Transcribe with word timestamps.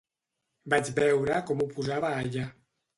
Vaig 0.75 0.89
veure 1.01 1.37
com 1.51 1.63
ho 1.67 1.71
posava 1.77 2.15
allà. 2.27 2.53